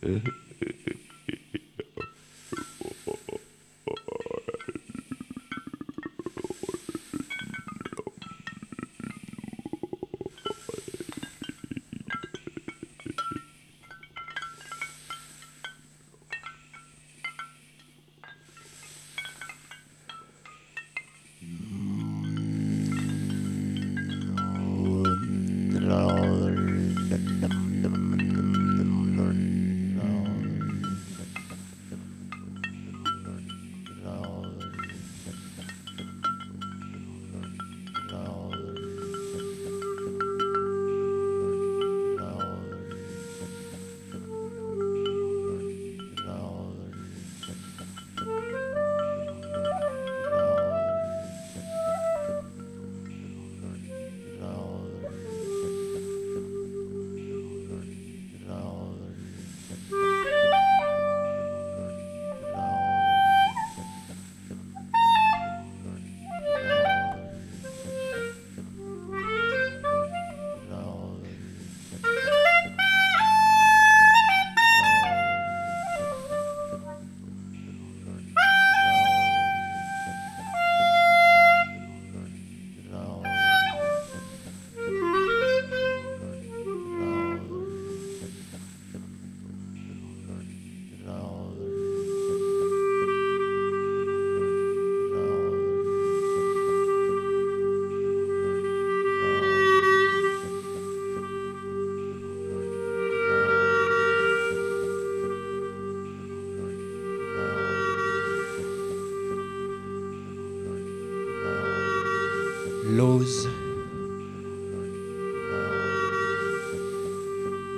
[0.00, 0.68] No.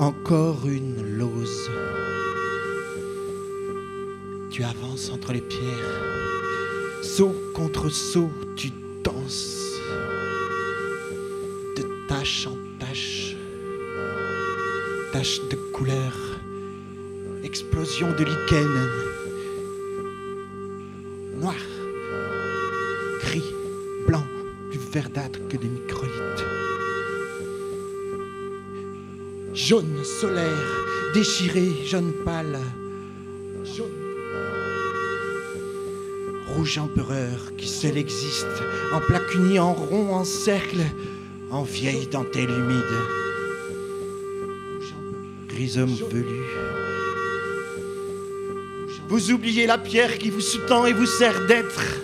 [0.00, 1.70] Encore une lose.
[4.50, 6.00] Tu avances entre les pierres.
[7.02, 8.70] Saut contre saut, tu
[9.02, 9.72] danses.
[11.76, 13.36] De tache en tache.
[15.12, 16.12] Tache de couleur.
[17.42, 18.88] Explosion de lichen.
[21.40, 21.54] Noir.
[23.22, 23.63] Gris.
[24.94, 25.00] Blanc.
[25.00, 26.44] Plus verdâtre que des microlithes.
[29.54, 32.58] Jaune solaire, déchiré, jaune pâle.
[33.64, 33.88] Jaune.
[36.48, 38.46] Rouge empereur qui seul existe,
[38.92, 40.84] en plaque unie, en rond, en cercle,
[41.50, 42.84] en vieille dentelle humide.
[45.50, 46.42] Rhizome velu.
[49.08, 52.00] Vous oubliez la pierre qui vous sous-tend et vous sert d'être.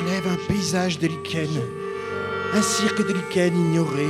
[0.00, 1.60] Se lève un paysage de lichen,
[2.54, 4.06] un cirque de lichen ignoré.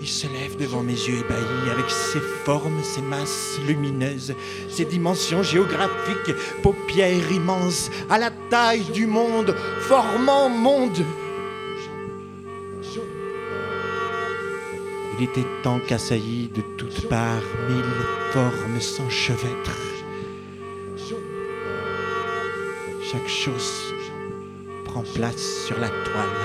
[0.00, 4.34] Il se lève devant mes yeux ébahis avec ses formes, ses masses lumineuses,
[4.68, 11.04] ses dimensions géographiques, paupières immenses, à la taille du monde, formant monde.
[15.18, 17.84] Il était temps qu'assaillis de toutes parts mille
[18.32, 19.78] formes s'enchevêtrent.
[23.02, 23.92] Chaque chose
[24.90, 26.40] prend place sur la toile.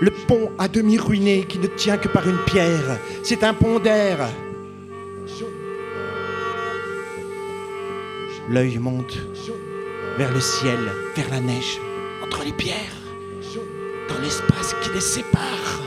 [0.00, 3.78] Le pont à demi ruiné qui ne tient que par une pierre, c'est un pont
[3.78, 4.18] d'air.
[8.50, 9.16] L'œil monte
[10.16, 10.78] vers le ciel,
[11.14, 11.78] vers la neige,
[12.24, 12.98] entre les pierres,
[14.08, 15.82] dans l'espace qui les sépare.